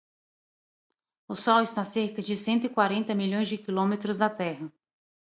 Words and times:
O 1.27 1.35
Sol 1.35 1.61
está 1.65 1.81
a 1.81 1.85
cerca 1.95 2.23
de 2.23 2.35
cento 2.35 2.65
e 2.65 2.69
quarenta 2.69 3.13
milhões 3.13 3.47
de 3.49 3.59
quilómetros 3.59 4.17
da 4.17 4.31
Terra. 4.31 4.73